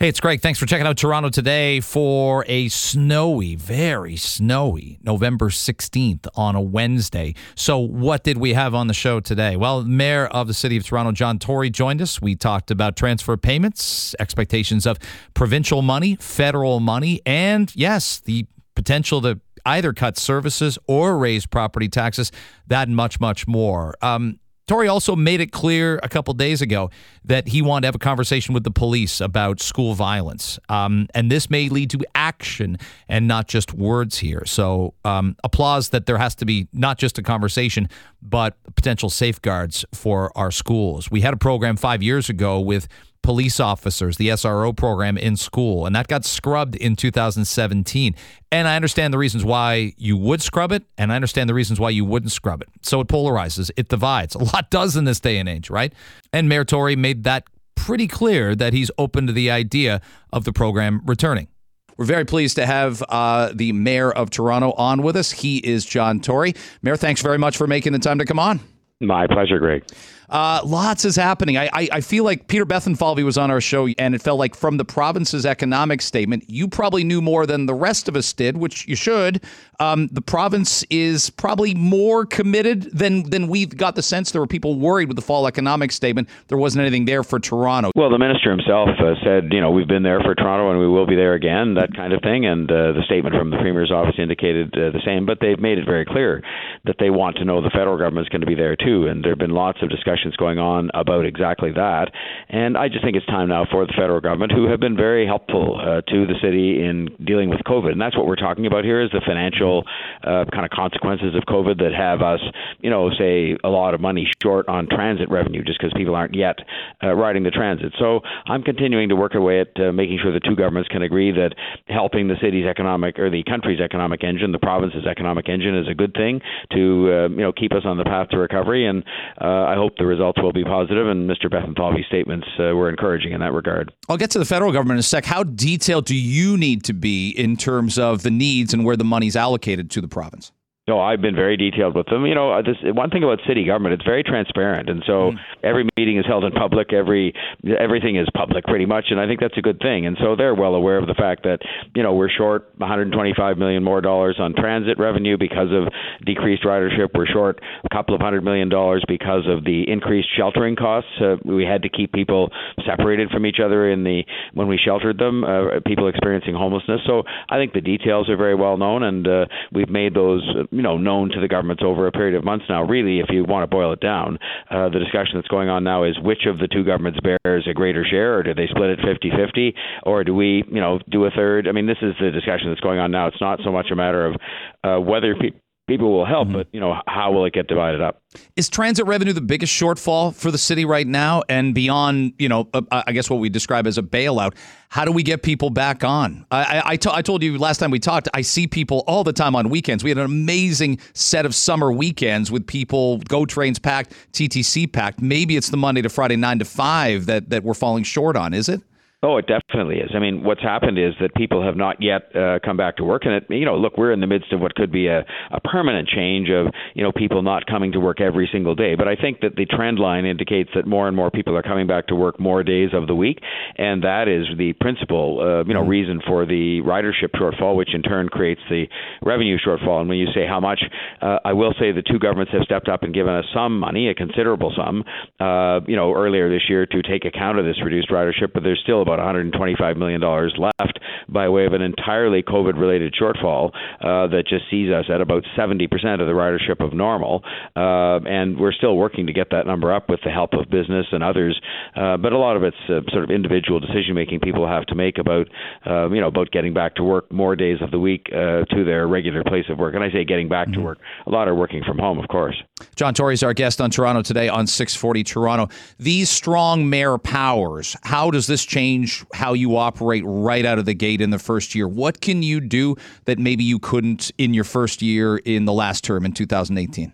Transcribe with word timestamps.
Hey, 0.00 0.06
it's 0.06 0.20
Greg. 0.20 0.40
Thanks 0.40 0.60
for 0.60 0.66
checking 0.66 0.86
out 0.86 0.96
Toronto 0.96 1.28
today 1.28 1.80
for 1.80 2.44
a 2.46 2.68
snowy, 2.68 3.56
very 3.56 4.14
snowy 4.14 5.00
November 5.02 5.48
16th 5.48 6.28
on 6.36 6.54
a 6.54 6.60
Wednesday. 6.60 7.34
So, 7.56 7.80
what 7.80 8.22
did 8.22 8.38
we 8.38 8.52
have 8.52 8.76
on 8.76 8.86
the 8.86 8.94
show 8.94 9.18
today? 9.18 9.56
Well, 9.56 9.82
Mayor 9.82 10.26
of 10.26 10.46
the 10.46 10.54
City 10.54 10.76
of 10.76 10.84
Toronto, 10.84 11.10
John 11.10 11.40
Tory, 11.40 11.68
joined 11.68 12.00
us. 12.00 12.22
We 12.22 12.36
talked 12.36 12.70
about 12.70 12.94
transfer 12.94 13.36
payments, 13.36 14.14
expectations 14.20 14.86
of 14.86 15.00
provincial 15.34 15.82
money, 15.82 16.14
federal 16.20 16.78
money, 16.78 17.20
and 17.26 17.74
yes, 17.74 18.20
the 18.20 18.46
potential 18.76 19.20
to 19.22 19.40
either 19.66 19.92
cut 19.92 20.16
services 20.16 20.78
or 20.86 21.18
raise 21.18 21.44
property 21.44 21.88
taxes, 21.88 22.30
that 22.68 22.86
and 22.86 22.94
much, 22.94 23.18
much 23.18 23.48
more. 23.48 23.96
Um, 24.00 24.38
Tory 24.68 24.86
also 24.86 25.16
made 25.16 25.40
it 25.40 25.50
clear 25.50 25.98
a 26.02 26.08
couple 26.08 26.34
days 26.34 26.60
ago 26.62 26.90
that 27.24 27.48
he 27.48 27.62
wanted 27.62 27.82
to 27.82 27.86
have 27.88 27.94
a 27.94 27.98
conversation 27.98 28.54
with 28.54 28.64
the 28.64 28.70
police 28.70 29.20
about 29.20 29.60
school 29.60 29.94
violence. 29.94 30.58
Um, 30.68 31.08
and 31.14 31.32
this 31.32 31.50
may 31.50 31.68
lead 31.68 31.90
to 31.90 32.04
action 32.14 32.78
and 33.08 33.26
not 33.26 33.48
just 33.48 33.72
words 33.72 34.18
here. 34.18 34.44
So, 34.44 34.94
um, 35.04 35.36
applause 35.42 35.88
that 35.88 36.06
there 36.06 36.18
has 36.18 36.34
to 36.36 36.44
be 36.44 36.68
not 36.72 36.98
just 36.98 37.18
a 37.18 37.22
conversation, 37.22 37.88
but 38.20 38.56
potential 38.76 39.08
safeguards 39.08 39.84
for 39.94 40.30
our 40.36 40.50
schools. 40.50 41.10
We 41.10 41.22
had 41.22 41.32
a 41.32 41.38
program 41.38 41.76
five 41.76 42.02
years 42.02 42.28
ago 42.28 42.60
with 42.60 42.88
police 43.22 43.60
officers, 43.60 44.16
the 44.16 44.28
SRO 44.28 44.74
program 44.74 45.18
in 45.18 45.36
school, 45.36 45.86
and 45.86 45.94
that 45.94 46.08
got 46.08 46.24
scrubbed 46.24 46.76
in 46.76 46.96
2017. 46.96 48.14
And 48.50 48.68
I 48.68 48.76
understand 48.76 49.12
the 49.12 49.18
reasons 49.18 49.44
why 49.44 49.92
you 49.96 50.16
would 50.16 50.42
scrub 50.42 50.72
it, 50.72 50.84
and 50.96 51.12
I 51.12 51.16
understand 51.16 51.48
the 51.48 51.54
reasons 51.54 51.78
why 51.78 51.90
you 51.90 52.04
wouldn't 52.04 52.32
scrub 52.32 52.62
it. 52.62 52.68
So 52.82 53.00
it 53.00 53.08
polarizes, 53.08 53.70
it 53.76 53.88
divides. 53.88 54.34
A 54.34 54.38
lot 54.38 54.70
does 54.70 54.96
in 54.96 55.04
this 55.04 55.20
day 55.20 55.38
and 55.38 55.48
age, 55.48 55.70
right? 55.70 55.92
And 56.32 56.48
Mayor 56.48 56.64
Tory 56.64 56.96
made 56.96 57.24
that 57.24 57.44
pretty 57.74 58.08
clear 58.08 58.54
that 58.54 58.72
he's 58.72 58.90
open 58.98 59.26
to 59.26 59.32
the 59.32 59.50
idea 59.50 60.00
of 60.32 60.44
the 60.44 60.52
program 60.52 61.02
returning. 61.04 61.48
We're 61.96 62.04
very 62.04 62.24
pleased 62.24 62.56
to 62.56 62.64
have 62.66 63.02
uh, 63.08 63.50
the 63.52 63.72
mayor 63.72 64.10
of 64.12 64.30
Toronto 64.30 64.72
on 64.72 65.02
with 65.02 65.16
us. 65.16 65.32
He 65.32 65.58
is 65.58 65.84
John 65.84 66.20
Tory. 66.20 66.54
Mayor, 66.80 66.96
thanks 66.96 67.20
very 67.20 67.38
much 67.38 67.56
for 67.56 67.66
making 67.66 67.92
the 67.92 67.98
time 67.98 68.18
to 68.18 68.24
come 68.24 68.38
on. 68.38 68.60
My 69.00 69.26
pleasure, 69.26 69.58
Greg. 69.58 69.84
Uh, 70.28 70.60
lots 70.62 71.06
is 71.06 71.16
happening. 71.16 71.56
I, 71.56 71.70
I, 71.72 71.88
I, 71.92 72.00
feel 72.02 72.22
like 72.22 72.48
Peter 72.48 72.66
Bethlenfalvy 72.66 73.24
was 73.24 73.38
on 73.38 73.50
our 73.50 73.62
show, 73.62 73.88
and 73.98 74.14
it 74.14 74.20
felt 74.20 74.38
like 74.38 74.54
from 74.54 74.76
the 74.76 74.84
province's 74.84 75.46
economic 75.46 76.02
statement, 76.02 76.44
you 76.48 76.68
probably 76.68 77.02
knew 77.02 77.22
more 77.22 77.46
than 77.46 77.64
the 77.64 77.72
rest 77.72 78.08
of 78.08 78.16
us 78.16 78.30
did, 78.34 78.58
which 78.58 78.86
you 78.86 78.94
should. 78.94 79.42
Um, 79.80 80.08
the 80.08 80.20
province 80.20 80.84
is 80.90 81.30
probably 81.30 81.72
more 81.72 82.26
committed 82.26 82.90
than 82.92 83.30
than 83.30 83.48
we've 83.48 83.74
got 83.74 83.94
the 83.94 84.02
sense. 84.02 84.32
There 84.32 84.42
were 84.42 84.46
people 84.46 84.78
worried 84.78 85.08
with 85.08 85.16
the 85.16 85.22
fall 85.22 85.46
economic 85.46 85.92
statement. 85.92 86.28
There 86.48 86.58
wasn't 86.58 86.82
anything 86.82 87.06
there 87.06 87.22
for 87.22 87.38
Toronto. 87.38 87.92
Well, 87.94 88.10
the 88.10 88.18
minister 88.18 88.50
himself 88.50 88.90
uh, 88.98 89.14
said, 89.24 89.52
you 89.52 89.62
know, 89.62 89.70
we've 89.70 89.88
been 89.88 90.02
there 90.02 90.20
for 90.20 90.34
Toronto 90.34 90.70
and 90.70 90.78
we 90.78 90.88
will 90.88 91.06
be 91.06 91.16
there 91.16 91.34
again, 91.34 91.74
that 91.74 91.94
kind 91.94 92.12
of 92.12 92.20
thing. 92.20 92.44
And 92.44 92.70
uh, 92.70 92.92
the 92.92 93.02
statement 93.06 93.34
from 93.34 93.50
the 93.50 93.56
premier's 93.58 93.92
office 93.92 94.16
indicated 94.18 94.74
uh, 94.74 94.90
the 94.90 95.00
same. 95.06 95.24
But 95.24 95.38
they've 95.40 95.58
made 95.58 95.78
it 95.78 95.86
very 95.86 96.04
clear 96.04 96.42
that 96.84 96.96
they 96.98 97.08
want 97.08 97.36
to 97.36 97.44
know 97.44 97.62
the 97.62 97.70
federal 97.70 97.96
government's 97.96 98.28
going 98.28 98.42
to 98.42 98.46
be 98.46 98.56
there 98.56 98.76
too. 98.76 99.06
And 99.06 99.24
there 99.24 99.32
have 99.32 99.38
been 99.38 99.54
lots 99.54 99.78
of 99.80 99.88
discussions 99.88 100.17
going 100.36 100.58
on 100.58 100.90
about 100.94 101.24
exactly 101.24 101.72
that. 101.72 102.10
And 102.48 102.76
I 102.76 102.88
just 102.88 103.04
think 103.04 103.16
it's 103.16 103.26
time 103.26 103.48
now 103.48 103.66
for 103.70 103.86
the 103.86 103.92
federal 103.96 104.20
government, 104.20 104.52
who 104.52 104.68
have 104.70 104.80
been 104.80 104.96
very 104.96 105.26
helpful 105.26 105.80
uh, 105.80 106.00
to 106.02 106.26
the 106.26 106.34
city 106.42 106.82
in 106.82 107.08
dealing 107.24 107.50
with 107.50 107.60
COVID. 107.60 107.92
And 107.92 108.00
that's 108.00 108.16
what 108.16 108.26
we're 108.26 108.36
talking 108.36 108.66
about 108.66 108.84
here 108.84 109.02
is 109.02 109.10
the 109.10 109.22
financial 109.24 109.84
uh, 110.22 110.44
kind 110.52 110.64
of 110.64 110.70
consequences 110.70 111.34
of 111.34 111.42
COVID 111.44 111.78
that 111.78 111.92
have 111.96 112.22
us, 112.22 112.40
you 112.80 112.90
know, 112.90 113.10
say 113.18 113.56
a 113.64 113.68
lot 113.68 113.94
of 113.94 114.00
money 114.00 114.28
short 114.42 114.68
on 114.68 114.88
transit 114.88 115.30
revenue 115.30 115.62
just 115.64 115.78
because 115.78 115.92
people 115.96 116.14
aren't 116.14 116.34
yet 116.34 116.58
uh, 117.02 117.14
riding 117.14 117.42
the 117.42 117.50
transit. 117.50 117.92
So 117.98 118.20
I'm 118.46 118.62
continuing 118.62 119.08
to 119.10 119.16
work 119.16 119.34
away 119.34 119.60
at 119.60 119.68
uh, 119.80 119.92
making 119.92 120.18
sure 120.22 120.32
the 120.32 120.40
two 120.40 120.56
governments 120.56 120.88
can 120.88 121.02
agree 121.02 121.32
that 121.32 121.54
helping 121.88 122.28
the 122.28 122.36
city's 122.40 122.66
economic 122.66 123.18
or 123.18 123.30
the 123.30 123.42
country's 123.44 123.80
economic 123.80 124.24
engine, 124.24 124.52
the 124.52 124.58
province's 124.58 125.06
economic 125.06 125.48
engine, 125.48 125.76
is 125.76 125.88
a 125.88 125.94
good 125.94 126.14
thing 126.14 126.40
to 126.72 126.78
uh, 127.12 127.28
you 127.28 127.42
know 127.42 127.52
keep 127.52 127.72
us 127.72 127.82
on 127.84 127.98
the 127.98 128.04
path 128.04 128.28
to 128.30 128.38
recovery. 128.38 128.86
And 128.86 129.04
uh, 129.40 129.64
I 129.64 129.74
hope 129.74 129.96
the 129.96 130.06
results 130.08 130.40
will 130.42 130.52
be. 130.52 130.62
And 130.62 131.30
Mr. 131.30 131.44
Bethlenfalvy's 131.44 132.06
statements 132.06 132.46
uh, 132.58 132.74
were 132.74 132.90
encouraging 132.90 133.32
in 133.32 133.40
that 133.40 133.52
regard. 133.52 133.92
I'll 134.08 134.16
get 134.16 134.30
to 134.32 134.38
the 134.38 134.44
federal 134.44 134.72
government 134.72 134.96
in 134.96 135.00
a 135.00 135.04
sec. 135.04 135.24
How 135.24 135.42
detailed 135.42 136.06
do 136.06 136.16
you 136.16 136.56
need 136.56 136.84
to 136.84 136.92
be 136.92 137.30
in 137.30 137.56
terms 137.56 137.98
of 137.98 138.22
the 138.22 138.30
needs 138.30 138.74
and 138.74 138.84
where 138.84 138.96
the 138.96 139.04
money's 139.04 139.36
allocated 139.36 139.90
to 139.92 140.00
the 140.00 140.08
province? 140.08 140.52
No, 140.88 140.98
I've 141.00 141.20
been 141.20 141.34
very 141.34 141.58
detailed 141.58 141.94
with 141.94 142.06
them. 142.06 142.24
You 142.24 142.34
know, 142.34 142.50
uh, 142.50 142.62
this 142.62 142.76
one 142.82 143.10
thing 143.10 143.22
about 143.22 143.40
city 143.46 143.66
government, 143.66 143.92
it's 143.92 144.04
very 144.04 144.22
transparent, 144.22 144.88
and 144.88 145.02
so 145.06 145.32
mm. 145.32 145.36
every 145.62 145.86
meeting 145.98 146.16
is 146.16 146.24
held 146.26 146.44
in 146.44 146.52
public. 146.52 146.94
Every 146.94 147.34
everything 147.78 148.16
is 148.16 148.26
public, 148.34 148.64
pretty 148.64 148.86
much, 148.86 149.08
and 149.10 149.20
I 149.20 149.26
think 149.26 149.38
that's 149.38 149.58
a 149.58 149.60
good 149.60 149.80
thing. 149.80 150.06
And 150.06 150.16
so 150.18 150.34
they're 150.34 150.54
well 150.54 150.74
aware 150.74 150.96
of 150.96 151.06
the 151.06 151.12
fact 151.14 151.42
that 151.42 151.58
you 151.94 152.02
know 152.02 152.14
we're 152.14 152.30
short 152.30 152.72
125 152.78 153.58
million 153.58 153.84
more 153.84 154.00
dollars 154.00 154.36
on 154.38 154.54
transit 154.54 154.98
revenue 154.98 155.36
because 155.36 155.68
of 155.70 155.92
decreased 156.24 156.64
ridership. 156.64 157.08
We're 157.14 157.26
short 157.26 157.60
a 157.84 157.94
couple 157.94 158.14
of 158.14 158.22
hundred 158.22 158.42
million 158.42 158.70
dollars 158.70 159.04
because 159.06 159.42
of 159.46 159.64
the 159.64 159.84
increased 159.86 160.28
sheltering 160.38 160.74
costs. 160.74 161.10
Uh, 161.20 161.36
we 161.44 161.64
had 161.64 161.82
to 161.82 161.90
keep 161.90 162.14
people 162.14 162.48
separated 162.86 163.28
from 163.28 163.44
each 163.44 163.58
other 163.62 163.90
in 163.90 164.04
the 164.04 164.22
when 164.54 164.68
we 164.68 164.78
sheltered 164.82 165.18
them, 165.18 165.44
uh, 165.44 165.80
people 165.84 166.08
experiencing 166.08 166.54
homelessness. 166.54 167.02
So 167.06 167.24
I 167.50 167.58
think 167.58 167.74
the 167.74 167.82
details 167.82 168.30
are 168.30 168.38
very 168.38 168.54
well 168.54 168.78
known, 168.78 169.02
and 169.02 169.28
uh, 169.28 169.44
we've 169.70 169.90
made 169.90 170.14
those 170.14 170.42
you 170.78 170.82
know 170.82 170.96
known 170.96 171.28
to 171.30 171.40
the 171.40 171.48
governments 171.48 171.82
over 171.84 172.06
a 172.06 172.12
period 172.12 172.36
of 172.36 172.44
months 172.44 172.64
now. 172.68 172.84
Really, 172.84 173.18
if 173.18 173.26
you 173.30 173.44
want 173.44 173.64
to 173.64 173.66
boil 173.66 173.92
it 173.92 174.00
down, 174.00 174.38
uh, 174.70 174.88
the 174.88 175.00
discussion 175.00 175.34
that's 175.34 175.48
going 175.48 175.68
on 175.68 175.82
now 175.82 176.04
is 176.04 176.16
which 176.22 176.46
of 176.46 176.58
the 176.58 176.68
two 176.68 176.84
governments 176.84 177.18
bears 177.20 177.66
a 177.68 177.74
greater 177.74 178.06
share, 178.08 178.38
or 178.38 178.42
do 178.44 178.54
they 178.54 178.68
split 178.68 178.90
it 178.90 179.00
50-50, 179.00 179.74
or 180.04 180.22
do 180.22 180.32
we 180.32 180.62
you 180.70 180.80
know 180.80 181.00
do 181.10 181.24
a 181.24 181.30
third? 181.30 181.66
I 181.66 181.72
mean, 181.72 181.86
this 181.86 181.98
is 182.00 182.14
the 182.20 182.30
discussion 182.30 182.68
that's 182.68 182.80
going 182.80 183.00
on 183.00 183.10
now. 183.10 183.26
It's 183.26 183.40
not 183.40 183.58
so 183.64 183.72
much 183.72 183.86
a 183.90 183.96
matter 183.96 184.26
of 184.26 184.36
uh, 184.84 185.00
whether 185.00 185.34
people 185.34 185.60
people 185.88 186.12
will 186.12 186.26
help, 186.26 186.48
mm-hmm. 186.48 186.58
but 186.58 186.68
you 186.72 186.78
know, 186.78 187.00
how 187.08 187.32
will 187.32 187.44
it 187.44 187.52
get 187.52 187.66
divided 187.66 188.00
up? 188.00 188.22
Is 188.54 188.68
transit 188.68 189.06
revenue 189.06 189.32
the 189.32 189.40
biggest 189.40 189.72
shortfall 189.72 190.34
for 190.34 190.52
the 190.52 190.58
city 190.58 190.84
right 190.84 191.06
now, 191.06 191.42
and 191.48 191.74
beyond? 191.74 192.34
You 192.38 192.48
know, 192.48 192.68
uh, 192.72 192.82
I 192.92 193.10
guess 193.12 193.28
what 193.28 193.40
we 193.40 193.48
describe 193.48 193.86
as 193.86 193.98
a 193.98 194.02
bailout. 194.02 194.54
How 194.90 195.04
do 195.04 195.12
we 195.12 195.22
get 195.22 195.42
people 195.42 195.70
back 195.70 196.04
on? 196.04 196.46
I 196.52 196.82
I 196.84 196.96
told 196.96 197.42
you 197.42 197.58
last 197.58 197.78
time 197.78 197.90
we 197.90 197.98
talked. 197.98 198.28
I 198.34 198.42
see 198.42 198.68
people 198.68 199.02
all 199.08 199.24
the 199.24 199.32
time 199.32 199.56
on 199.56 199.70
weekends. 199.70 200.04
We 200.04 200.10
had 200.10 200.18
an 200.18 200.26
amazing 200.26 201.00
set 201.14 201.44
of 201.44 201.54
summer 201.54 201.90
weekends 201.90 202.52
with 202.52 202.66
people 202.66 203.18
go 203.28 203.44
trains 203.44 203.78
packed, 203.78 204.12
TTC 204.32 204.92
packed. 204.92 205.20
Maybe 205.20 205.56
it's 205.56 205.70
the 205.70 205.76
Monday 205.76 206.02
to 206.02 206.08
Friday 206.08 206.36
nine 206.36 206.60
to 206.60 206.64
five 206.64 207.26
that 207.26 207.50
that 207.50 207.64
we're 207.64 207.74
falling 207.74 208.04
short 208.04 208.36
on. 208.36 208.54
Is 208.54 208.68
it? 208.68 208.82
Oh, 209.20 209.36
it 209.36 209.46
definitely 209.48 209.96
is. 209.96 210.12
I 210.14 210.20
mean, 210.20 210.44
what's 210.44 210.62
happened 210.62 210.96
is 210.96 211.12
that 211.20 211.34
people 211.34 211.60
have 211.64 211.76
not 211.76 211.96
yet 212.00 212.30
uh, 212.36 212.60
come 212.64 212.76
back 212.76 212.98
to 212.98 213.04
work, 213.04 213.22
and 213.24 213.34
it, 213.34 213.46
you 213.50 213.64
know, 213.64 213.76
look, 213.76 213.98
we're 213.98 214.12
in 214.12 214.20
the 214.20 214.28
midst 214.28 214.52
of 214.52 214.60
what 214.60 214.76
could 214.76 214.92
be 214.92 215.08
a, 215.08 215.24
a 215.50 215.60
permanent 215.60 216.06
change 216.06 216.50
of 216.50 216.68
you 216.94 217.02
know 217.02 217.10
people 217.10 217.42
not 217.42 217.66
coming 217.66 217.90
to 217.92 217.98
work 217.98 218.20
every 218.20 218.48
single 218.52 218.76
day. 218.76 218.94
But 218.94 219.08
I 219.08 219.16
think 219.16 219.40
that 219.40 219.56
the 219.56 219.66
trend 219.66 219.98
line 219.98 220.24
indicates 220.24 220.70
that 220.76 220.86
more 220.86 221.08
and 221.08 221.16
more 221.16 221.32
people 221.32 221.56
are 221.56 221.64
coming 221.64 221.88
back 221.88 222.06
to 222.08 222.14
work 222.14 222.38
more 222.38 222.62
days 222.62 222.90
of 222.92 223.08
the 223.08 223.14
week, 223.16 223.40
and 223.76 224.04
that 224.04 224.28
is 224.28 224.56
the 224.56 224.72
principal 224.74 225.40
uh, 225.40 225.64
you 225.66 225.74
know 225.74 225.80
mm-hmm. 225.80 225.90
reason 225.90 226.20
for 226.24 226.46
the 226.46 226.80
ridership 226.86 227.34
shortfall, 227.34 227.74
which 227.74 227.92
in 227.96 228.02
turn 228.02 228.28
creates 228.28 228.60
the 228.70 228.84
revenue 229.26 229.58
shortfall. 229.58 229.98
And 229.98 230.08
when 230.08 230.18
you 230.18 230.28
say 230.32 230.46
how 230.46 230.60
much, 230.60 230.80
uh, 231.20 231.38
I 231.44 231.54
will 231.54 231.74
say 231.80 231.90
the 231.90 232.06
two 232.06 232.20
governments 232.20 232.52
have 232.52 232.62
stepped 232.62 232.88
up 232.88 233.02
and 233.02 233.12
given 233.12 233.34
us 233.34 233.46
some 233.52 233.80
money, 233.80 234.10
a 234.10 234.14
considerable 234.14 234.72
sum, 234.76 235.02
uh, 235.40 235.80
you 235.88 235.96
know, 235.96 236.14
earlier 236.14 236.48
this 236.48 236.62
year 236.68 236.86
to 236.86 237.02
take 237.02 237.24
account 237.24 237.58
of 237.58 237.64
this 237.64 237.82
reduced 237.84 238.10
ridership, 238.10 238.52
but 238.54 238.62
there's 238.62 238.78
still 238.80 239.07
about 239.08 239.18
125 239.18 239.96
million 239.96 240.20
dollars 240.20 240.54
left 240.58 240.98
by 241.28 241.48
way 241.48 241.66
of 241.66 241.72
an 241.72 241.82
entirely 241.82 242.42
COVID-related 242.42 243.14
shortfall 243.20 243.70
uh, 244.00 244.26
that 244.28 244.44
just 244.48 244.64
sees 244.70 244.90
us 244.90 245.06
at 245.12 245.20
about 245.20 245.44
70% 245.56 245.84
of 246.20 246.26
the 246.26 246.32
ridership 246.32 246.84
of 246.84 246.92
normal, 246.92 247.42
uh, 247.76 248.20
and 248.28 248.58
we're 248.58 248.72
still 248.72 248.96
working 248.96 249.26
to 249.26 249.32
get 249.32 249.48
that 249.50 249.66
number 249.66 249.92
up 249.92 250.08
with 250.08 250.20
the 250.24 250.30
help 250.30 250.52
of 250.52 250.68
business 250.70 251.06
and 251.12 251.22
others. 251.22 251.58
Uh, 251.96 252.16
but 252.16 252.32
a 252.32 252.38
lot 252.38 252.56
of 252.56 252.62
it's 252.62 252.76
uh, 252.88 253.00
sort 253.10 253.24
of 253.24 253.30
individual 253.30 253.80
decision 253.80 254.14
making 254.14 254.40
people 254.40 254.66
have 254.66 254.84
to 254.86 254.94
make 254.94 255.18
about 255.18 255.48
uh, 255.86 256.08
you 256.10 256.20
know 256.20 256.28
about 256.28 256.50
getting 256.50 256.74
back 256.74 256.94
to 256.94 257.02
work 257.02 257.30
more 257.32 257.56
days 257.56 257.78
of 257.80 257.90
the 257.90 257.98
week 257.98 258.26
uh, 258.32 258.64
to 258.74 258.84
their 258.84 259.06
regular 259.08 259.42
place 259.44 259.64
of 259.70 259.78
work. 259.78 259.94
And 259.94 260.04
I 260.04 260.10
say 260.10 260.24
getting 260.24 260.48
back 260.48 260.68
mm-hmm. 260.68 260.80
to 260.80 260.86
work, 260.86 260.98
a 261.26 261.30
lot 261.30 261.48
are 261.48 261.54
working 261.54 261.82
from 261.84 261.98
home, 261.98 262.18
of 262.18 262.28
course. 262.28 262.62
John 262.94 263.14
Tory 263.14 263.34
is 263.34 263.42
our 263.42 263.54
guest 263.54 263.80
on 263.80 263.90
Toronto 263.90 264.22
today 264.22 264.48
on 264.48 264.66
640 264.66 265.24
Toronto. 265.24 265.68
These 265.98 266.28
strong 266.28 266.88
mayor 266.88 267.18
powers, 267.18 267.96
how 268.02 268.30
does 268.30 268.46
this 268.46 268.64
change 268.64 268.97
how 269.34 269.52
you 269.52 269.76
operate 269.76 270.22
right 270.26 270.64
out 270.64 270.78
of 270.78 270.84
the 270.84 270.94
gate 270.94 271.20
in 271.20 271.30
the 271.30 271.38
first 271.38 271.74
year? 271.74 271.86
What 271.86 272.20
can 272.20 272.42
you 272.42 272.60
do 272.60 272.96
that 273.24 273.38
maybe 273.38 273.64
you 273.64 273.78
couldn't 273.78 274.30
in 274.38 274.54
your 274.54 274.64
first 274.64 275.02
year 275.02 275.36
in 275.38 275.64
the 275.64 275.72
last 275.72 276.04
term 276.04 276.24
in 276.24 276.32
2018? 276.32 277.12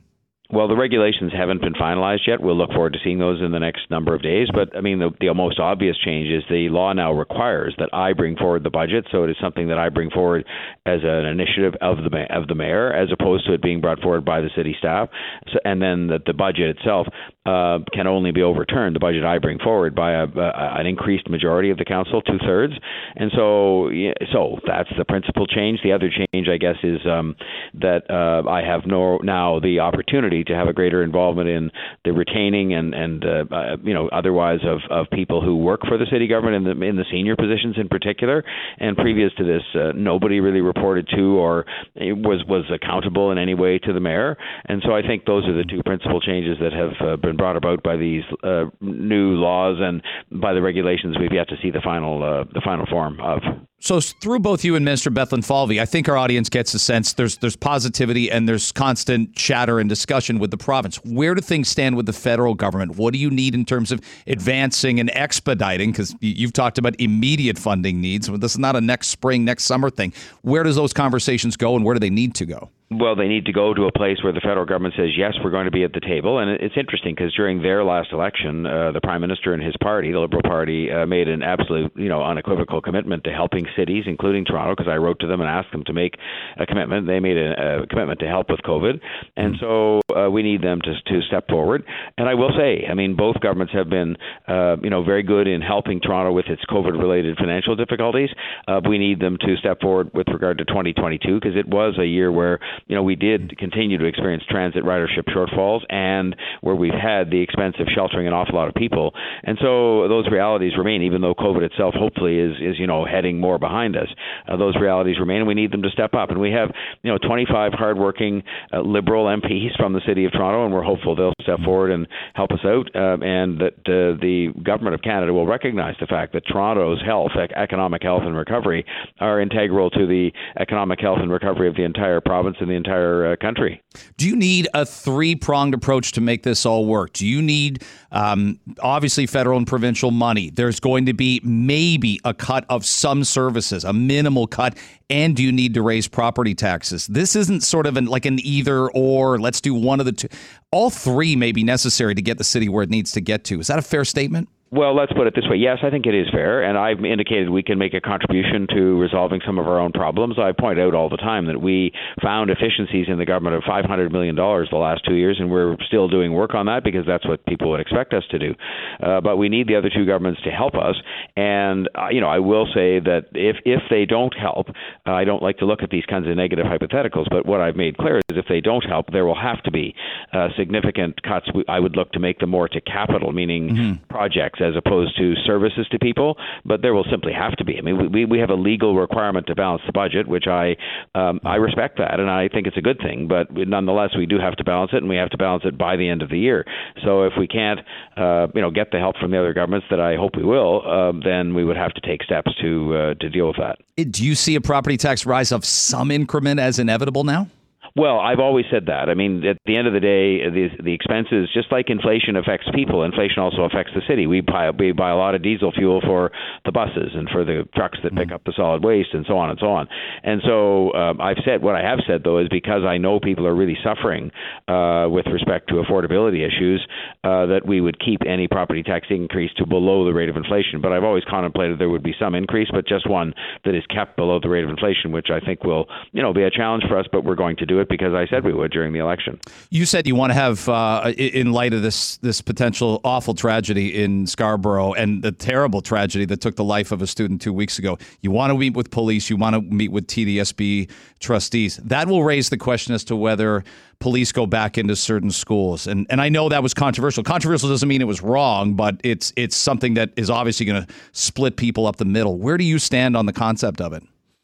Well, 0.51 0.69
the 0.69 0.77
regulations 0.77 1.33
haven't 1.37 1.63
been 1.63 1.73
finalized 1.73 2.29
yet. 2.29 2.41
We'll 2.41 2.57
look 2.57 2.71
forward 2.71 2.93
to 2.93 2.99
seeing 3.03 3.19
those 3.19 3.41
in 3.43 3.51
the 3.51 3.59
next 3.59 3.91
number 3.91 4.15
of 4.15 4.23
days. 4.23 4.49
But 4.53 4.77
I 4.77 4.83
mean, 4.83 5.01
the, 5.01 5.11
the 5.19 5.33
most 5.33 5.59
obvious 5.59 5.97
change 5.99 6.29
is 6.29 6.45
the 6.49 6.69
law 6.69 6.93
now 6.93 7.13
requires 7.13 7.75
that 7.79 7.89
I 7.93 8.13
bring 8.13 8.37
forward 8.37 8.63
the 8.63 8.71
budget. 8.71 9.07
So 9.11 9.25
it 9.25 9.31
is 9.31 9.37
something 9.43 9.69
that 9.69 9.79
I 9.79 9.89
bring 9.89 10.11
forward 10.11 10.45
as 10.87 11.01
an 11.03 11.25
initiative 11.25 11.75
of 11.81 11.97
the 11.97 12.27
of 12.31 12.47
the 12.47 12.55
mayor, 12.55 12.93
as 12.93 13.09
opposed 13.11 13.47
to 13.47 13.55
it 13.55 13.63
being 13.63 13.81
brought 13.81 14.01
forward 14.01 14.25
by 14.25 14.43
the 14.43 14.51
city 14.55 14.77
staff. 14.79 15.09
So, 15.53 15.59
and 15.65 15.83
then 15.83 16.07
the, 16.07 16.21
the 16.25 16.35
budget 16.35 16.77
itself 16.77 17.09
uh, 17.47 17.79
can 17.93 18.07
only 18.07 18.33
be 18.33 18.43
overturned. 18.43 18.97
The 18.97 19.01
budget 19.01 19.25
I 19.25 19.39
bring 19.39 19.59
forward 19.59 19.95
by 19.95 20.13
a, 20.13 20.27
an 20.27 20.87
increased 20.87 21.29
majority 21.29 21.71
of 21.71 21.79
the 21.79 21.85
council, 21.85 22.23
two 22.23 22.39
thirds, 22.39 22.75
and 23.17 23.31
so 23.35 23.91
so 24.33 24.59
that's 24.67 24.89
the 24.97 25.05
principal 25.05 25.47
change. 25.47 25.81
The 25.83 25.93
other 25.93 26.11
change, 26.11 26.49
I 26.49 26.57
guess, 26.57 26.77
is 26.83 27.01
um, 27.07 27.37
that 27.75 28.09
uh, 28.09 28.49
I 28.49 28.63
have 28.63 28.87
no 28.87 29.19
now 29.19 29.61
the 29.61 29.81
opportunity 29.81 30.45
to 30.45 30.55
have 30.55 30.69
a 30.69 30.73
greater 30.73 31.03
involvement 31.03 31.49
in 31.49 31.71
the 32.05 32.13
retaining 32.13 32.73
and 32.73 32.95
and 32.95 33.25
uh, 33.25 33.45
uh, 33.55 33.77
you 33.83 33.93
know 33.93 34.09
otherwise 34.09 34.61
of 34.65 34.79
of 34.91 35.07
people 35.11 35.43
who 35.43 35.57
work 35.57 35.81
for 35.87 35.99
the 35.99 36.07
city 36.11 36.27
government 36.27 36.67
in 36.67 36.79
the 36.79 36.87
in 36.87 36.97
the 36.97 37.05
senior 37.11 37.37
positions 37.37 37.77
in 37.77 37.89
particular. 37.89 38.43
And 38.79 38.97
previous 38.97 39.33
to 39.35 39.45
this, 39.45 39.63
uh, 39.75 39.93
nobody 39.95 40.41
really 40.41 40.61
reported 40.61 41.09
to 41.15 41.39
or 41.39 41.67
was 41.97 42.43
was 42.49 42.65
accountable 42.73 43.31
in 43.33 43.39
any 43.39 43.55
way 43.55 43.79
to 43.79 43.93
the 43.93 44.01
mayor. 44.01 44.37
And 44.65 44.83
so 44.85 44.95
I 44.95 45.03
think 45.03 45.27
those 45.27 45.45
are 45.47 45.55
the 45.55 45.65
two 45.65 45.83
principal 45.83 46.21
changes 46.21 46.57
that 46.61 46.73
have 46.73 46.93
uh, 47.07 47.17
been 47.35 47.45
brought 47.45 47.57
about 47.57 47.83
by 47.83 47.97
these 47.97 48.23
uh, 48.43 48.65
new 48.81 49.35
laws 49.35 49.79
and 49.81 50.03
by 50.41 50.53
the 50.53 50.63
regulations. 50.63 51.17
We've 51.19 51.33
yet 51.33 51.49
to 51.49 51.57
see 51.63 51.71
the 51.71 51.81
final 51.81 52.23
uh, 52.23 52.45
the 52.53 52.61
final 52.65 52.87
form 52.87 53.21
of. 53.21 53.43
So 53.81 54.01
through 54.01 54.39
both 54.39 54.65
you 54.65 54.77
and 54.77 54.85
Minister 54.85 55.11
Bethlenfalvy, 55.11 55.79
I 55.79 55.85
think 55.85 56.09
our 56.09 56.17
audience 56.17 56.49
gets 56.49 56.73
a 56.75 56.79
sense 56.79 57.13
there's 57.13 57.37
there's 57.39 57.57
positivity 57.57 58.31
and 58.31 58.49
there's 58.49 58.73
constant 58.73 59.35
chatter 59.35 59.79
and 59.79 59.89
discussion 59.89 60.39
with 60.39 60.51
the 60.51 60.57
province. 60.57 60.97
Where 61.05 61.35
do 61.35 61.41
things 61.41 61.69
stand 61.69 61.97
with 61.97 62.07
the 62.07 62.13
federal 62.13 62.55
government? 62.55 62.97
What 62.97 63.13
do 63.13 63.19
you 63.19 63.31
need 63.31 63.55
in 63.55 63.65
terms 63.65 63.93
of 63.93 64.01
advancing 64.27 65.01
and 65.01 65.11
expediting? 65.15 65.91
Because 65.91 66.15
you've 66.21 66.53
talked 66.53 66.79
about 66.79 66.99
immediate 66.99 67.59
funding 67.59 68.01
needs. 68.01 68.27
This 68.29 68.53
is 68.53 68.59
not 68.59 68.77
a 68.77 68.81
next 68.81 69.09
spring, 69.09 69.45
next 69.45 69.65
summer 69.65 69.91
thing. 69.91 70.13
Where 70.43 70.63
does 70.63 70.77
those 70.77 70.93
conversations 70.93 71.57
go, 71.57 71.77
and 71.77 71.85
where 71.85 71.95
do 71.95 72.01
they 72.01 72.11
need 72.11 72.35
to 72.37 72.47
go? 72.47 72.71
Well, 72.99 73.17
they 73.17 73.29
need 73.29 73.47
to 73.47 73.53
go 73.53 73.75
to 73.75 73.85
a 73.85 73.93
place 73.93 74.19
where 74.23 74.33
the 74.33 74.41
federal 74.41 74.67
government 74.67 74.95
says, 74.97 75.11
yes, 75.17 75.35
we're 75.43 75.51
going 75.51 75.67
to 75.67 75.71
be 75.71 75.85
at 75.85 75.93
the 75.93 76.01
table. 76.01 76.39
And 76.39 76.51
it's 76.51 76.77
interesting 76.77 77.15
because 77.15 77.35
during 77.35 77.63
their 77.63 77.85
last 77.85 78.13
election, 78.13 78.67
uh, 78.67 78.93
the 78.93 79.01
prime 79.01 79.21
minister 79.21 79.53
and 79.55 79.63
his 79.63 79.75
party, 79.81 80.13
the 80.13 80.19
Liberal 80.19 80.43
Party, 80.43 80.91
uh, 80.91 81.07
made 81.07 81.29
an 81.29 81.43
absolute, 81.43 81.93
you 81.97 82.09
know, 82.09 82.23
unequivocal 82.23 82.81
commitment 82.81 83.25
to 83.25 83.31
helping 83.31 83.67
cities, 83.77 84.05
including 84.07 84.45
Toronto, 84.45 84.75
because 84.77 84.91
I 84.91 84.97
wrote 84.97 85.21
to 85.21 85.27
them 85.27 85.41
and 85.41 85.49
asked 85.49 85.73
them 85.73 85.85
to 85.87 85.93
make 85.93 86.15
a 86.59 86.67
commitment. 86.67 87.07
They 87.07 87.21
made 87.21 87.37
a, 87.37 87.83
a 87.83 87.87
commitment 87.87 88.21
to 88.21 88.27
help 88.27 88.51
with 88.51 88.61
COVID. 88.61 89.01
And 89.37 89.57
so 89.61 90.01
uh, 90.15 90.31
we 90.31 90.43
need 90.43 90.63
them 90.63 90.81
to, 90.83 90.93
to 91.13 91.27
step 91.27 91.49
forward. 91.49 91.85
And 92.19 92.29
I 92.29 92.35
will 92.35 92.51
say, 92.57 92.87
I 92.89 92.95
mean, 92.95 93.17
both 93.17 93.41
governments 93.41 93.73
have 93.75 93.89
been, 93.89 94.17
uh, 94.49 94.77
you 94.83 94.91
know, 94.91 95.03
very 95.03 95.23
good 95.23 95.47
in 95.47 95.61
helping 95.61 96.01
Toronto 96.01 96.33
with 96.33 96.47
its 96.47 96.63
COVID 96.71 96.99
related 96.99 97.37
financial 97.37 97.77
difficulties. 97.77 98.31
Uh, 98.69 98.81
we 98.89 98.99
need 98.99 99.21
them 99.21 99.37
to 99.41 99.57
step 99.57 99.81
forward 99.81 100.11
with 100.15 100.29
regard 100.29 100.59
to 100.59 100.65
2022 100.65 101.35
because 101.35 101.57
it 101.57 101.69
was 101.69 101.97
a 101.99 102.07
year 102.07 102.31
where 102.31 102.59
you 102.87 102.95
know, 102.95 103.03
we 103.03 103.17
did 103.17 103.57
continue 103.59 103.99
to 103.99 104.05
experience 104.05 104.45
transit 104.49 104.85
ridership 104.85 105.25
shortfalls 105.35 105.81
and 105.89 106.37
where 106.61 106.75
we've 106.75 106.93
had 106.93 107.31
the 107.31 107.41
expense 107.41 107.77
of 107.79 107.87
sheltering 107.95 108.27
an 108.27 108.33
awful 108.33 108.55
lot 108.55 108.69
of 108.69 108.75
people. 108.75 109.13
And 109.43 109.59
so 109.61 110.09
those 110.09 110.31
realities 110.31 110.73
remain, 110.77 111.03
even 111.03 111.21
though 111.21 111.35
COVID 111.35 111.63
itself 111.63 111.95
hopefully 111.95 112.39
is, 112.39 112.57
is 112.61 112.79
you 112.79 112.87
know, 112.87 113.05
heading 113.05 113.41
more 113.41 113.59
behind 113.59 113.97
us. 113.97 114.09
Uh, 114.47 114.57
those 114.57 114.77
realities 114.77 115.19
remain, 115.19 115.39
and 115.39 115.47
we 115.47 115.55
need 115.55 115.73
them 115.73 115.83
to 115.83 115.91
step 115.91 116.15
up. 116.15 116.31
And 116.31 116.41
we 116.41 116.53
have, 116.53 116.71
you 117.03 117.11
know, 117.11 117.19
25 117.19 117.73
hardworking 117.73 118.43
uh, 118.73 118.81
Liberal 118.81 119.27
MPs 119.27 119.77
from 119.77 119.93
the 119.93 120.01
City 120.07 120.25
of 120.25 120.33
Toronto, 120.33 120.65
and 120.65 120.75
we're 120.75 120.83
hopeful 120.83 121.17
they'll 121.17 121.33
step 121.43 121.61
forward 121.65 121.91
and 121.91 122.07
help 122.35 122.51
us 122.53 122.61
out, 122.65 122.89
uh, 122.95 123.17
and 123.25 123.61
that 123.61 123.75
uh, 123.87 124.19
the 124.21 124.49
Government 124.63 124.95
of 124.95 125.03
Canada 125.03 125.33
will 125.33 125.47
recognize 125.47 125.95
the 126.01 126.07
fact 126.07 126.33
that 126.33 126.47
Toronto's 126.47 127.01
health, 127.05 127.33
economic 127.57 128.03
health 128.03 128.23
and 128.25 128.37
recovery 128.37 128.85
are 129.21 129.41
integral 129.41 129.91
to 129.91 130.07
the 130.07 130.31
economic 130.59 131.01
health 131.01 131.19
and 131.21 131.31
recovery 131.31 131.69
of 131.69 131.77
the 131.77 131.85
entire 131.85 132.21
province 132.21 132.57
and 132.61 132.71
the 132.71 132.74
entire 132.75 133.33
uh, 133.33 133.37
country. 133.37 133.81
Do 134.17 134.29
you 134.29 134.37
need 134.37 134.69
a 134.75 134.85
three 134.85 135.35
pronged 135.35 135.75
approach 135.75 136.13
to 136.13 136.21
make 136.21 136.43
this 136.43 136.67
all 136.67 136.87
work? 136.87 137.13
Do 137.13 137.27
you 137.27 137.41
need 137.41 137.83
um, 138.13 138.59
obviously 138.81 139.27
federal 139.27 139.57
and 139.57 139.67
provincial 139.67 140.11
money? 140.11 140.51
There's 140.51 140.81
going 140.81 141.07
to 141.07 141.15
be 141.15 141.41
maybe 141.45 142.21
a 142.25 142.35
cut 142.35 142.65
of 142.69 142.85
some 142.85 143.25
services, 143.25 143.85
a 143.85 143.93
minimal 143.93 144.47
cut, 144.47 144.77
and 145.11 145.37
do 145.37 145.43
you 145.43 145.53
need 145.53 145.75
to 145.75 145.83
raise 145.83 146.09
property 146.09 146.55
taxes? 146.55 147.07
This 147.07 147.37
isn't 147.37 147.63
sort 147.63 147.87
of 147.87 147.97
an, 147.97 148.07
like 148.07 148.27
an 148.27 148.39
either 148.45 148.91
or. 148.91 149.39
Let's 149.39 149.61
do 149.61 149.75
one 149.75 150.01
of 150.01 150.07
the 150.07 150.13
two. 150.13 150.29
All 150.71 150.91
three 150.91 151.37
may 151.37 151.53
be 151.53 151.63
necessary 151.63 152.15
to 152.15 152.23
get 152.23 152.39
the 152.39 152.45
city 152.45 152.69
where 152.69 152.83
it 152.83 152.91
needs 152.91 153.13
to 153.13 153.21
get 153.21 153.45
to. 153.45 153.61
Is 153.61 153.69
that 153.69 153.79
a 153.79 153.83
fair 153.83 154.05
statement? 154.05 154.49
Well, 154.75 154.97
let's 154.97 155.13
put 155.13 155.29
it 155.29 155.37
this 155.37 155.45
way. 155.49 155.57
Yes, 155.57 155.79
I 155.85 155.91
think 155.91 156.05
it 156.05 156.17
is 156.17 156.27
fair, 156.33 156.65
and 156.65 156.77
I've 156.77 157.05
indicated 157.05 157.49
we 157.49 157.63
can 157.63 157.79
make 157.79 157.95
a 157.95 158.01
contribution 158.01 158.67
to 158.75 158.99
resolving 158.99 159.41
some 159.47 159.57
of 159.57 159.69
our 159.69 159.79
own 159.79 159.93
problems. 159.93 160.37
I 160.37 160.51
point 160.51 160.81
out 160.81 160.95
all 160.97 161.09
the 161.09 161.17
time 161.17 161.47
that 161.47 161.61
we 161.61 161.93
found 162.21 162.51
efficiencies 162.51 163.07
in 163.07 163.17
the 163.17 163.25
government 163.25 163.55
of 163.55 163.63
$500 163.63 164.11
million 164.11 164.35
the 164.35 164.77
last 164.77 165.03
two 165.07 165.15
years, 165.15 165.37
and 165.39 165.49
we're 165.49 165.77
still 165.87 166.09
doing 166.09 166.33
work 166.33 166.55
on 166.55 166.67
that 166.67 166.83
because 166.83 167.07
that's 167.07 167.25
what 167.25 167.47
people 167.47 167.71
would 167.71 167.79
expect 167.79 168.15
us 168.15 168.25
to 168.33 168.39
do. 168.41 168.55
Uh, 169.01 169.21
but 169.21 169.37
we 169.37 169.49
need 169.49 169.69
the 169.69 169.77
other 169.77 169.91
two 169.95 170.05
governments 170.05 170.43
to 170.43 170.51
help 170.51 170.75
us, 170.75 170.97
and 171.37 171.89
uh, 171.95 172.09
you 172.11 172.21
know, 172.21 172.29
I 172.29 172.41
will 172.41 172.67
say 172.67 172.99
that 172.99 173.27
if 173.33 173.59
if 173.65 173.83
they 173.91 174.07
don't 174.07 174.35
help, 174.37 174.71
uh, 175.07 175.13
I 175.13 175.23
don't 175.23 175.43
like 175.43 175.59
to 175.59 175.67
look 175.67 175.85
at 175.85 175.91
these 175.91 176.05
kinds 176.07 176.27
of 176.27 176.37
negative 176.37 176.67
hypotheticals, 176.67 177.27
but 177.31 177.47
what 177.47 177.61
I've 177.61 177.77
made 177.77 177.97
clear 177.97 178.17
is 178.17 178.25
if 178.31 178.47
they 178.49 178.61
don't 178.61 178.85
help, 178.85 179.13
there 179.13 179.25
will 179.25 179.41
have 179.41 179.63
to 179.63 179.71
be 179.71 179.95
uh, 180.33 180.49
significant 180.57 181.23
cuts. 181.23 181.47
I 181.69 181.79
would 181.79 181.95
look 181.95 182.11
to 182.13 182.19
make 182.19 182.41
them 182.41 182.51
more 182.51 182.67
to 182.67 182.81
capital, 182.81 183.31
meaning 183.31 183.69
mm-hmm. 183.69 184.05
projects 184.11 184.64
as 184.65 184.75
opposed 184.77 185.17
to 185.19 185.35
services 185.47 185.87
to 185.91 185.99
people, 185.99 186.37
but 186.65 186.83
there 186.83 186.95
will 186.95 187.07
simply 187.11 187.33
have 187.33 187.57
to 187.57 187.65
be. 187.65 187.77
I 187.79 187.83
mean, 187.83 188.13
we 188.13 188.25
we 188.25 188.39
have 188.39 188.51
a 188.51 188.55
legal 188.55 188.97
requirement 188.97 189.47
to 189.49 189.55
balance 189.55 189.83
the 189.87 189.93
budget, 189.93 190.27
which 190.27 190.47
I 190.47 190.77
um, 191.15 191.41
I 191.45 191.57
respect 191.57 191.99
that, 191.99 192.19
and 192.21 192.31
I 192.31 192.49
think 192.49 192.67
it's 192.67 192.77
a 192.77 192.83
good 192.83 192.99
thing. 192.99 193.29
But 193.29 193.53
nonetheless, 193.53 194.11
we 194.17 194.27
do 194.27 194.39
have 194.39 194.57
to 194.57 194.65
balance 194.65 194.93
it, 194.93 194.99
and 194.99 195.09
we 195.09 195.17
have 195.17 195.31
to 195.31 195.39
balance 195.39 195.65
it 195.65 195.77
by 195.77 195.97
the 195.97 196.09
end 196.09 196.23
of 196.23 196.31
the 196.31 196.39
year. 196.39 196.65
So 197.05 197.25
if 197.25 197.33
we 197.39 197.47
can't, 197.47 197.81
uh, 198.17 198.49
you 198.55 198.63
know, 198.63 198.71
get 198.71 198.91
the 198.91 198.99
help 198.99 199.17
from 199.19 199.31
the 199.31 199.39
other 199.39 199.53
governments 199.53 199.87
that 199.91 200.01
I 200.01 200.17
hope 200.17 200.37
we 200.37 200.45
will, 200.45 200.83
uh, 200.87 201.13
then 201.25 201.55
we 201.55 201.65
would 201.65 201.77
have 201.77 201.93
to 201.95 202.01
take 202.01 202.23
steps 202.23 202.51
to 202.63 202.97
uh, 202.97 203.15
to 203.15 203.29
deal 203.29 203.47
with 203.49 203.57
that. 203.59 203.79
Do 204.11 204.25
you 204.25 204.35
see 204.35 204.55
a 204.55 204.61
property 204.61 204.97
tax 204.97 205.27
rise 205.27 205.53
of 205.53 205.65
some 205.65 206.11
increment 206.11 206.61
as 206.61 206.79
inevitable 206.79 207.25
now? 207.25 207.49
Well, 207.97 208.19
I've 208.19 208.41
always 208.41 208.65
said 208.73 208.87
that. 208.87 209.09
I 209.09 209.15
mean, 209.15 209.47
at 209.47 209.59
the 209.67 209.77
end 209.77 209.87
of 209.87 209.95
the 209.95 210.01
day, 210.01 210.43
the 210.51 210.83
the 210.83 210.93
expenses, 210.93 211.49
just 211.55 211.71
like 211.71 211.91
inflation 211.91 212.35
affects 212.35 212.67
people, 212.75 213.05
inflation 213.05 213.39
also 213.39 213.63
affects 213.63 213.93
the 213.95 214.03
city. 214.09 214.27
We 214.27 214.41
buy 214.41 214.71
we 214.71 214.91
buy 214.91 215.11
a 215.11 215.17
lot 215.17 215.37
of 215.37 215.45
diesel 215.45 215.71
fuel 215.71 216.01
for 216.01 216.33
the 216.65 216.73
buses 216.73 217.15
and 217.15 217.31
for 217.31 217.45
the 217.45 217.69
trucks 217.77 217.99
that 218.03 218.11
pick 218.17 218.35
mm-hmm. 218.35 218.35
up 218.35 218.43
the 218.45 218.53
solid 218.57 218.83
waste 218.83 219.11
and 219.15 219.25
so 219.29 219.39
on 219.39 219.51
and 219.51 219.59
so 219.61 219.71
on. 219.71 219.87
And 220.25 220.43
so 220.45 220.93
um, 220.93 221.21
I've 221.21 221.39
said 221.45 221.63
what 221.63 221.77
I 221.77 221.87
have 221.89 222.01
said 222.05 222.23
though 222.25 222.41
is 222.41 222.49
because 222.51 222.83
I 222.83 222.99
know 222.99 223.21
people 223.21 223.47
are 223.47 223.55
really 223.55 223.79
suffering 223.85 224.33
uh, 224.67 225.07
with 225.09 225.27
respect 225.27 225.69
to 225.69 225.77
affordability 225.77 226.43
issues, 226.43 226.85
uh, 227.23 227.47
that 227.47 227.63
we 227.65 227.81
would 227.81 228.01
keep 228.01 228.23
any 228.27 228.49
property 228.49 228.83
tax 228.83 229.07
increase 229.09 229.53
to 229.59 229.67
below 229.67 230.05
the 230.05 230.13
rate 230.13 230.29
of 230.29 230.37
inflation. 230.37 230.81
But 230.83 230.91
I've 230.91 231.05
always 231.05 231.23
contemplated 231.31 231.79
there 231.79 231.91
would 231.91 232.03
be 232.03 232.15
some 232.19 232.35
increase, 232.35 232.71
but 232.73 232.89
just 232.89 233.09
one 233.09 233.35
that 233.65 233.77
is 233.77 233.87
kept 233.87 234.17
below 234.17 234.41
the 234.43 234.49
rate 234.49 234.65
of 234.65 234.71
inflation, 234.71 235.13
which 235.13 235.29
I 235.31 235.39
think 235.39 235.63
will 235.63 235.87
you 236.11 236.23
know 236.23 236.35
be 236.35 236.43
a 236.43 236.51
challenge 236.51 236.83
for 236.89 236.99
us. 236.99 237.07
But 237.13 237.23
we're 237.23 237.37
going 237.37 237.55
to 237.59 237.67
do 237.67 237.79
it 237.79 237.84
it 237.85 237.89
because 237.89 238.15
I 238.15 238.27
said 238.27 238.45
we 238.45 238.53
would 238.53 238.73
during 238.73 238.93
the 238.93 238.99
election. 238.99 239.41
You 239.71 239.87
said 239.87 240.07
you 240.07 240.15
want 240.15 240.31
to 240.31 240.35
have, 240.35 240.69
uh, 240.69 241.13
in 241.17 241.53
light 241.53 241.73
of 241.73 241.83
this 241.83 242.17
this 242.19 242.41
potential 242.41 243.01
awful 243.05 243.35
tragedy 243.35 244.03
in 244.03 244.27
Scarborough 244.27 244.93
and 244.95 245.23
the 245.23 245.33
terrible 245.33 245.81
tragedy 245.81 246.25
that 246.27 246.41
took 246.41 246.57
the 246.57 246.65
life 246.65 246.93
of 246.93 247.03
a 247.03 247.07
student 247.07 247.41
two 247.41 247.53
weeks 247.53 247.79
ago, 247.79 247.99
you 248.21 248.31
want 248.31 248.51
to 248.51 248.59
meet 248.59 248.75
with 248.75 248.91
police, 248.91 249.31
you 249.31 249.37
want 249.37 249.55
to 249.55 249.63
meet 249.63 249.93
with 249.93 250.07
TDSB 250.07 250.91
trustees. 251.21 251.77
That 251.85 252.09
will 252.09 252.25
raise 252.25 252.51
the 252.51 252.57
question 252.57 252.95
as 252.95 253.05
to 253.05 253.17
whether 253.17 253.65
police 254.01 254.33
go 254.33 254.47
back 254.47 254.77
into 254.77 254.97
certain 254.97 255.31
schools. 255.31 255.87
And 255.87 256.07
and 256.11 256.21
I 256.21 256.29
know 256.29 256.49
that 256.49 256.63
was 256.63 256.75
controversial. 256.75 257.23
Controversial 257.23 257.69
doesn't 257.69 257.89
mean 257.89 258.01
it 258.01 258.07
was 258.07 258.23
wrong, 258.23 258.75
but 258.75 259.01
it's 259.05 259.33
it's 259.37 259.57
something 259.57 259.95
that 259.95 260.11
is 260.17 260.31
obviously 260.31 260.67
going 260.67 260.85
to 260.85 260.93
split 261.13 261.57
people 261.57 261.87
up 261.87 261.97
the 261.97 262.05
middle. 262.05 262.39
Where 262.39 262.59
do 262.59 262.65
you 262.65 262.79
stand 262.79 263.17
on 263.17 263.27
the 263.27 263.33
concept 263.33 263.81
of 263.81 263.93
it? 263.93 264.03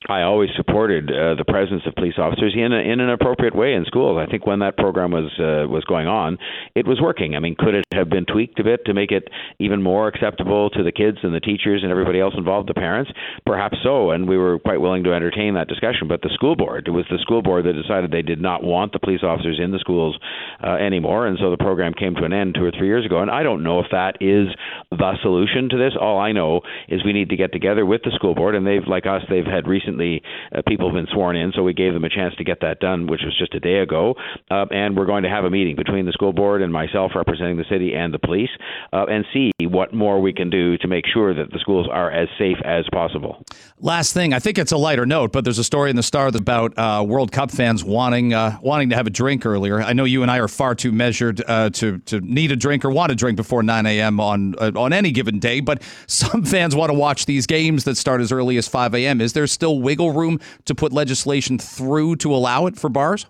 I 0.08 0.22
always 0.22 0.48
supported 0.56 1.10
uh, 1.10 1.34
the 1.34 1.44
presence 1.46 1.82
of 1.86 1.94
police 1.94 2.14
officers 2.16 2.54
in 2.56 2.72
a, 2.72 2.78
in 2.78 3.00
an 3.00 3.10
appropriate 3.10 3.54
way 3.54 3.74
in 3.74 3.84
schools. 3.84 4.16
I 4.18 4.30
think 4.30 4.46
when 4.46 4.60
that 4.60 4.78
program 4.78 5.10
was 5.10 5.30
uh, 5.38 5.68
was 5.68 5.84
going 5.84 6.06
on, 6.06 6.38
it 6.74 6.86
was 6.86 6.98
working. 7.02 7.36
I 7.36 7.38
mean, 7.38 7.54
could 7.54 7.74
it 7.74 7.84
have 7.92 8.08
been 8.08 8.24
tweaked 8.24 8.58
a 8.60 8.64
bit 8.64 8.86
to 8.86 8.94
make 8.94 9.12
it 9.12 9.28
even 9.58 9.82
more 9.82 10.08
acceptable 10.08 10.70
to 10.70 10.82
the 10.82 10.90
kids 10.90 11.18
and 11.22 11.34
the 11.34 11.40
teachers 11.40 11.82
and 11.82 11.92
everybody 11.92 12.18
else 12.18 12.32
involved, 12.34 12.70
the 12.70 12.74
parents? 12.74 13.10
Perhaps 13.44 13.76
so, 13.82 14.10
and 14.10 14.26
we 14.26 14.38
were 14.38 14.58
quite 14.58 14.80
willing 14.80 15.04
to 15.04 15.12
entertain 15.12 15.52
that 15.54 15.68
discussion. 15.68 16.08
But 16.08 16.22
the 16.22 16.30
school 16.32 16.56
board, 16.56 16.88
it 16.88 16.92
was 16.92 17.04
the 17.10 17.18
school 17.18 17.42
board 17.42 17.66
that 17.66 17.74
decided 17.74 18.10
they 18.10 18.22
did 18.22 18.40
not 18.40 18.64
want 18.64 18.92
the 18.92 19.00
police 19.00 19.22
officers 19.22 19.60
in 19.62 19.70
the 19.70 19.78
schools 19.80 20.18
uh, 20.64 20.76
anymore, 20.76 21.26
and 21.26 21.36
so 21.38 21.50
the 21.50 21.58
program 21.58 21.92
came 21.92 22.14
to 22.14 22.24
an 22.24 22.32
end 22.32 22.54
two 22.54 22.64
or 22.64 22.72
three 22.72 22.88
years 22.88 23.04
ago. 23.04 23.20
And 23.20 23.30
I 23.30 23.42
don't 23.42 23.62
know 23.62 23.80
if 23.80 23.86
that 23.92 24.16
is 24.22 24.48
the 24.90 25.12
solution 25.20 25.68
to 25.68 25.76
this. 25.76 25.92
All 26.00 26.18
I 26.18 26.32
know 26.32 26.62
is 26.88 27.04
we 27.04 27.12
need 27.12 27.28
to 27.28 27.36
get 27.36 27.52
together 27.52 27.84
with 27.84 28.00
the 28.02 28.12
school 28.14 28.34
board, 28.34 28.54
and 28.54 28.66
they've, 28.66 28.86
like 28.86 29.04
us, 29.04 29.20
they've 29.28 29.44
had 29.44 29.68
recent 29.68 29.89
recently 29.90 30.22
uh, 30.56 30.62
people 30.66 30.88
have 30.88 30.94
been 30.94 31.12
sworn 31.12 31.36
in, 31.36 31.52
so 31.54 31.62
we 31.62 31.74
gave 31.74 31.92
them 31.92 32.04
a 32.04 32.08
chance 32.08 32.34
to 32.36 32.44
get 32.44 32.60
that 32.60 32.80
done, 32.80 33.06
which 33.06 33.20
was 33.24 33.36
just 33.38 33.54
a 33.54 33.60
day 33.60 33.78
ago. 33.78 34.14
Uh, 34.50 34.66
and 34.70 34.96
we're 34.96 35.06
going 35.06 35.22
to 35.22 35.28
have 35.28 35.44
a 35.44 35.50
meeting 35.50 35.76
between 35.76 36.06
the 36.06 36.12
school 36.12 36.32
board 36.32 36.62
and 36.62 36.72
myself, 36.72 37.12
representing 37.14 37.56
the 37.56 37.64
city 37.70 37.94
and 37.94 38.14
the 38.14 38.18
police, 38.18 38.50
uh, 38.92 39.04
and 39.08 39.24
see 39.32 39.50
what 39.62 39.92
more 39.92 40.20
we 40.20 40.32
can 40.32 40.50
do 40.50 40.76
to 40.78 40.88
make 40.88 41.04
sure 41.12 41.34
that 41.34 41.50
the 41.50 41.58
schools 41.58 41.88
are 41.90 42.10
as 42.10 42.28
safe 42.38 42.56
as 42.64 42.84
possible. 42.92 43.44
Last 43.78 44.12
thing, 44.12 44.32
I 44.32 44.38
think 44.38 44.58
it's 44.58 44.72
a 44.72 44.76
lighter 44.76 45.06
note, 45.06 45.32
but 45.32 45.44
there's 45.44 45.58
a 45.58 45.64
story 45.64 45.90
in 45.90 45.96
the 45.96 46.02
Star 46.02 46.20
about 46.28 46.78
uh, 46.78 47.02
World 47.02 47.32
Cup 47.32 47.50
fans 47.50 47.82
wanting 47.82 48.34
uh, 48.34 48.58
wanting 48.60 48.90
to 48.90 48.96
have 48.96 49.06
a 49.06 49.10
drink 49.10 49.46
earlier. 49.46 49.80
I 49.80 49.94
know 49.94 50.04
you 50.04 50.20
and 50.20 50.30
I 50.30 50.38
are 50.38 50.48
far 50.48 50.74
too 50.74 50.92
measured 50.92 51.42
uh, 51.48 51.70
to 51.70 51.98
to 51.98 52.20
need 52.20 52.52
a 52.52 52.56
drink 52.56 52.84
or 52.84 52.90
want 52.90 53.10
a 53.10 53.14
drink 53.14 53.36
before 53.36 53.62
9 53.62 53.86
a.m. 53.86 54.20
on 54.20 54.54
on 54.54 54.92
any 54.92 55.10
given 55.10 55.38
day, 55.38 55.60
but 55.60 55.82
some 56.06 56.44
fans 56.44 56.76
want 56.76 56.90
to 56.90 56.94
watch 56.94 57.24
these 57.26 57.46
games 57.46 57.84
that 57.84 57.96
start 57.96 58.20
as 58.20 58.30
early 58.30 58.58
as 58.58 58.68
5 58.68 58.94
a.m. 58.94 59.20
Is 59.20 59.32
there 59.32 59.46
still 59.46 59.79
wiggle 59.80 60.12
room 60.12 60.40
to 60.66 60.74
put 60.74 60.92
legislation 60.92 61.58
through 61.58 62.16
to 62.16 62.34
allow 62.34 62.66
it 62.66 62.76
for 62.76 62.88
bars? 62.88 63.26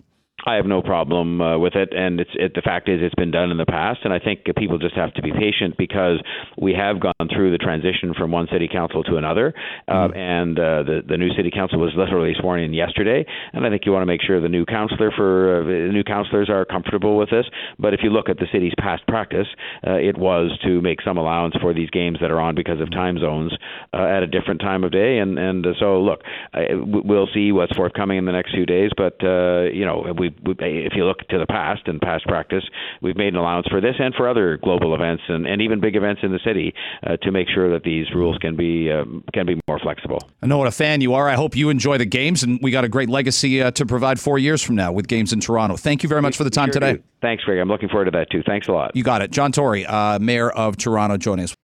I 0.47 0.54
have 0.54 0.66
no 0.66 0.82
problem 0.82 1.40
uh, 1.40 1.59
with 1.59 1.75
it, 1.75 1.92
and 1.92 2.20
it's 2.20 2.30
it, 2.35 2.54
the 2.54 2.62
fact 2.62 2.88
is 2.88 3.00
it's 3.02 3.14
been 3.14 3.30
done 3.30 3.50
in 3.50 3.59
the 3.59 3.66
past, 3.66 4.00
and 4.04 4.12
I 4.12 4.18
think 4.18 4.44
people 4.56 4.78
just 4.78 4.94
have 4.97 5.12
to 5.14 5.23
be 5.23 5.32
patient 5.32 5.76
because 5.76 6.20
we 6.56 6.73
have 6.75 7.00
gone 7.00 7.28
through 7.35 7.50
the 7.52 7.59
transition 7.59 8.14
from 8.16 8.30
one 8.30 8.49
city 8.50 8.68
council 8.70 9.02
to 9.04 9.16
another, 9.16 9.54
uh, 9.88 9.92
mm-hmm. 9.92 10.16
and 10.16 10.59
uh, 10.59 10.82
the 10.82 11.02
the 11.06 11.16
new 11.16 11.30
city 11.35 11.50
council 11.50 11.78
was 11.78 11.92
literally 11.97 12.32
sworn 12.40 12.61
in 12.61 12.73
yesterday, 12.73 13.25
and 13.52 13.66
I 13.66 13.70
think 13.70 13.85
you 13.85 13.92
want 13.92 14.02
to 14.02 14.06
make 14.06 14.23
sure 14.23 14.40
the 14.40 14.49
new 14.49 14.64
councillor 14.64 15.11
for 15.14 15.61
uh, 15.61 15.64
the 15.64 15.92
new 15.92 16.04
councillors 16.04 16.49
are 16.49 16.64
comfortable 16.64 17.18
with 17.18 17.30
this. 17.30 17.47
But 17.78 17.92
if 17.92 18.00
you 18.02 18.11
look 18.11 18.28
at 18.28 18.38
the 18.38 18.47
city's 18.52 18.73
past 18.78 19.06
practice, 19.06 19.47
uh, 19.87 19.97
it 19.97 20.16
was 20.16 20.59
to 20.64 20.80
make 20.80 21.02
some 21.02 21.18
allowance 21.18 21.54
for 21.61 21.75
these 21.75 21.90
games 21.90 22.18
that 22.20 22.30
are 22.30 22.40
on 22.40 22.54
because 22.54 22.80
of 22.80 22.90
time 22.90 23.18
zones 23.18 23.52
uh, 23.92 24.04
at 24.04 24.23
a 24.23 24.26
different 24.26 24.61
time 24.61 24.85
of 24.85 24.92
day, 24.92 25.18
and 25.18 25.38
and 25.38 25.66
so 25.78 26.00
look, 26.00 26.23
I, 26.54 26.68
we'll 26.73 27.28
see 27.35 27.52
what's 27.52 27.76
forthcoming 27.76 28.16
in 28.16 28.25
the 28.25 28.32
next 28.32 28.52
few 28.52 28.64
days, 28.64 28.90
but 28.97 29.20
you 29.20 29.85
know 29.85 30.04
we 30.45 30.55
we, 30.61 30.87
if 30.87 30.93
you 30.95 31.05
look 31.05 31.19
to 31.29 31.39
the 31.39 31.47
past 31.47 31.83
and 31.87 32.01
past 32.01 32.27
practice, 32.27 32.65
we've 33.03 33.17
made 33.17 33.29
an 33.29 33.37
allowance 33.37 33.67
for 33.69 33.81
this 33.81 33.97
and 33.99 34.15
for 34.15 34.29
other 34.29 34.59
global 34.59 34.95
events 34.95 35.23
and, 35.29 35.47
and 35.47 35.63
even 35.63 35.81
big 35.81 35.97
events 35.97 36.21
in 36.23 36.33
the 36.33 36.41
city 36.45 36.75
uh, 37.07 37.17
to 37.19 37.31
make 37.31 37.49
sure 37.49 37.71
that 37.73 37.85
these 37.85 38.07
rules 38.15 38.39
can 38.39 38.57
be 38.57 38.91
um, 38.91 39.25
can 39.33 39.47
be 39.47 39.61
more 39.69 39.79
flexible. 39.79 40.19
I 40.43 40.47
know 40.47 40.59
what 40.59 40.69
a 40.69 40.73
fan 40.73 41.01
you 41.01 41.15
are. 41.15 41.29
I 41.29 41.35
hope 41.35 41.57
you 41.57 41.69
enjoy 41.69 41.99
the 41.99 42.07
games, 42.07 42.43
and 42.43 42.59
we 42.63 42.71
got 42.71 42.85
a 42.85 42.89
great 42.89 43.09
legacy 43.09 43.63
uh, 43.63 43.71
to 43.73 43.87
provide 43.87 44.21
four 44.21 44.39
years 44.39 44.63
from 44.63 44.77
now 44.77 44.93
with 44.93 45.09
games 45.09 45.33
in 45.33 45.41
Toronto. 45.41 45.77
Thank 45.77 46.03
you 46.03 46.09
very 46.09 46.23
much 46.23 46.37
for 46.37 46.45
the 46.45 46.51
time 46.51 46.69
sure 46.69 46.81
today. 46.81 46.93
Do. 46.95 47.03
Thanks, 47.21 47.45
Greg. 47.45 47.59
I'm 47.59 47.69
looking 47.69 47.89
forward 47.89 48.07
to 48.07 48.11
that 48.13 48.31
too. 48.31 48.43
Thanks 48.47 48.69
a 48.69 48.73
lot. 48.73 48.95
You 48.97 49.03
got 49.03 49.23
it, 49.23 49.31
John 49.31 49.53
Tory, 49.53 49.87
uh, 49.87 50.19
Mayor 50.19 50.51
of 50.51 50.77
Toronto, 50.77 51.17
joining 51.17 51.45
us. 51.45 51.57